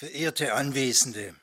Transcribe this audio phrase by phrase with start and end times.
[0.00, 1.34] Verehrte Anwesende,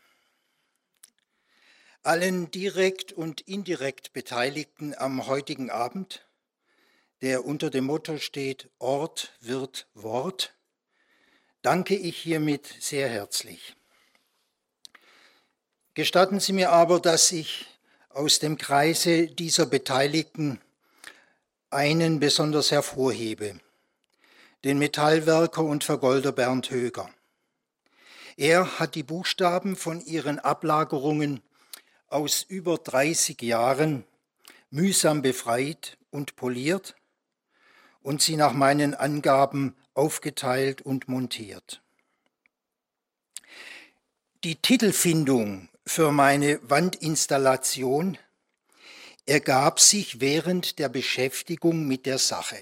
[2.03, 6.25] allen direkt und indirekt Beteiligten am heutigen Abend,
[7.21, 10.53] der unter dem Motto steht Ort wird Wort,
[11.63, 13.75] danke ich hiermit sehr herzlich.
[15.93, 17.65] Gestatten Sie mir aber, dass ich
[18.07, 20.61] aus dem Kreise dieser Beteiligten
[21.71, 23.59] einen besonders hervorhebe,
[24.63, 27.13] den Metallwerker und Vergolder Bernd Höger.
[28.37, 31.41] Er hat die Buchstaben von ihren Ablagerungen
[32.07, 34.03] aus über 30 Jahren
[34.69, 36.95] mühsam befreit und poliert
[38.01, 41.81] und sie nach meinen Angaben aufgeteilt und montiert.
[44.43, 48.17] Die Titelfindung für meine Wandinstallation
[49.25, 52.57] ergab sich während der Beschäftigung mit der Sache.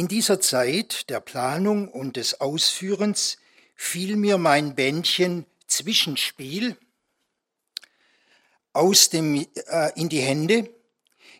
[0.00, 3.36] In dieser Zeit der Planung und des Ausführens
[3.76, 6.78] fiel mir mein Bändchen Zwischenspiel
[8.72, 10.70] aus dem, äh, in die Hände,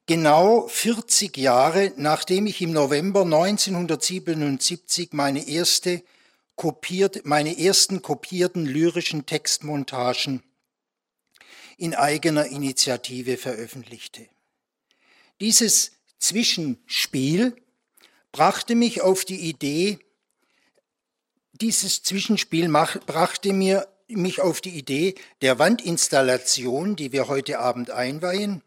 [0.05, 6.03] genau 40 Jahre nachdem ich im November 1977 meine, erste
[6.55, 10.43] kopiert, meine ersten kopierten lyrischen Textmontagen
[11.79, 14.27] in eigener Initiative veröffentlichte.
[15.41, 17.57] Dieses Zwischenspiel
[18.33, 20.01] brachte mich auf die Idee,
[21.53, 27.91] dieses Zwischenspiel mach, brachte mir mich auf die Idee der Wandinstallation, die wir heute Abend
[27.91, 28.63] einweihen,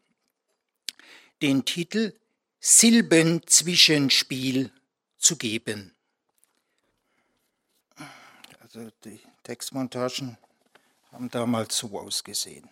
[1.41, 2.13] den Titel
[2.59, 4.71] Silbenzwischenspiel
[5.17, 5.93] zu geben.
[8.61, 10.37] Also die Textmontagen
[11.11, 12.69] haben damals so ausgesehen.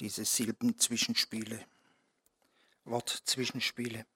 [0.00, 1.64] Diese Silbenzwischenspiele,
[2.84, 4.06] Wortzwischenspiele.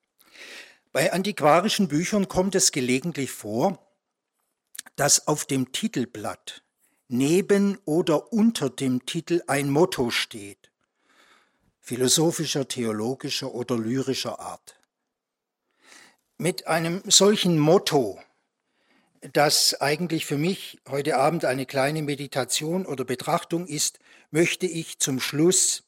[0.97, 3.87] Bei antiquarischen Büchern kommt es gelegentlich vor,
[4.95, 6.63] dass auf dem Titelblatt
[7.09, 10.71] neben oder unter dem Titel ein Motto steht,
[11.83, 14.81] philosophischer, theologischer oder lyrischer Art.
[16.39, 18.19] Mit einem solchen Motto,
[19.35, 23.99] das eigentlich für mich heute Abend eine kleine Meditation oder Betrachtung ist,
[24.31, 25.85] möchte ich zum Schluss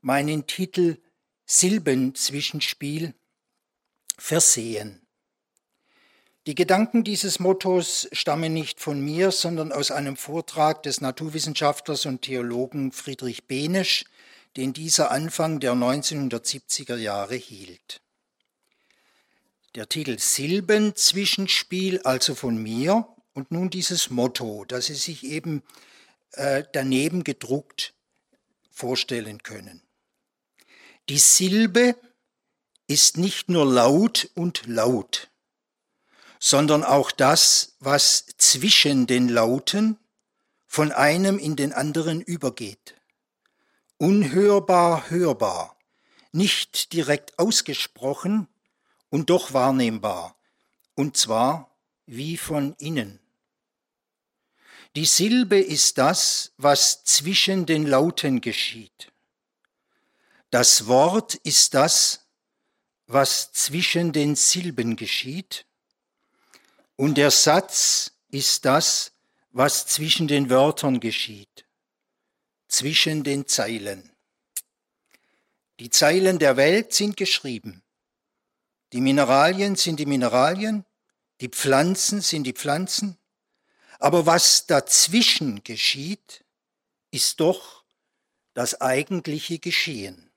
[0.00, 0.98] meinen Titel
[1.44, 3.14] Silbenzwischenspiel
[4.18, 5.04] versehen.
[6.46, 12.20] Die Gedanken dieses Mottos stammen nicht von mir, sondern aus einem Vortrag des Naturwissenschaftlers und
[12.20, 14.04] Theologen Friedrich Benesch,
[14.56, 18.02] den dieser Anfang der 1970er Jahre hielt.
[19.74, 25.62] Der Titel Silbenzwischenspiel, also von mir, und nun dieses Motto, das Sie sich eben
[26.32, 27.94] äh, daneben gedruckt
[28.70, 29.82] vorstellen können.
[31.08, 31.96] Die Silbe
[32.86, 35.30] ist nicht nur laut und laut,
[36.38, 39.98] sondern auch das, was zwischen den Lauten
[40.66, 42.94] von einem in den anderen übergeht.
[43.96, 45.76] Unhörbar hörbar,
[46.32, 48.48] nicht direkt ausgesprochen
[49.08, 50.36] und doch wahrnehmbar,
[50.94, 51.70] und zwar
[52.06, 53.20] wie von innen.
[54.96, 59.10] Die Silbe ist das, was zwischen den Lauten geschieht.
[60.50, 62.23] Das Wort ist das,
[63.14, 65.66] was zwischen den Silben geschieht,
[66.96, 69.12] und der Satz ist das,
[69.52, 71.64] was zwischen den Wörtern geschieht,
[72.66, 74.10] zwischen den Zeilen.
[75.78, 77.84] Die Zeilen der Welt sind geschrieben.
[78.92, 80.84] Die Mineralien sind die Mineralien,
[81.40, 83.16] die Pflanzen sind die Pflanzen,
[84.00, 86.44] aber was dazwischen geschieht,
[87.12, 87.84] ist doch
[88.54, 90.32] das eigentliche Geschehen.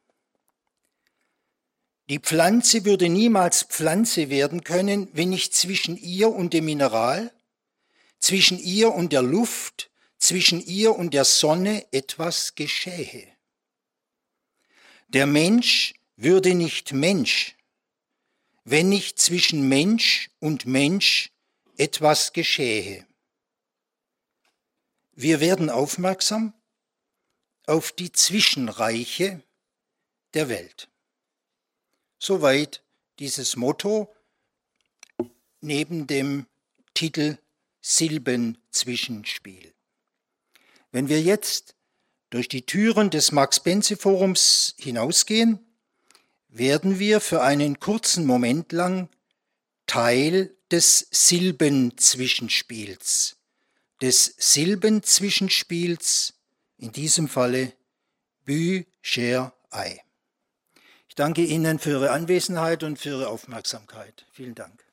[2.09, 7.34] Die Pflanze würde niemals Pflanze werden können, wenn nicht zwischen ihr und dem Mineral,
[8.19, 13.28] zwischen ihr und der Luft, zwischen ihr und der Sonne etwas geschähe.
[15.09, 17.56] Der Mensch würde nicht Mensch,
[18.63, 21.31] wenn nicht zwischen Mensch und Mensch
[21.78, 23.05] etwas geschähe.
[25.11, 26.53] Wir werden aufmerksam
[27.66, 29.43] auf die Zwischenreiche
[30.34, 30.90] der Welt.
[32.19, 32.84] Soweit
[33.19, 34.14] dieses Motto
[35.61, 36.47] neben dem
[36.93, 37.37] Titel
[37.81, 39.73] Silbenzwischenspiel.
[40.91, 41.75] Wenn wir jetzt
[42.29, 45.66] durch die Türen des Max-Benze-Forums hinausgehen,
[46.49, 49.09] werden wir für einen kurzen Moment lang
[49.85, 53.37] Teil des Silbenzwischenspiels,
[54.02, 56.34] des Silbenzwischenspiels,
[56.78, 57.73] in diesem Falle
[58.43, 60.03] Bücherei
[61.17, 64.25] danke Ihnen für Ihre Anwesenheit und für Ihre Aufmerksamkeit.
[64.31, 64.86] Vielen Dank.